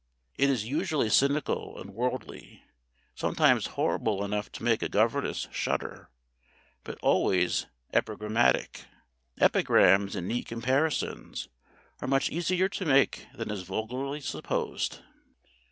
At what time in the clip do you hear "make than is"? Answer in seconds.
12.83-13.61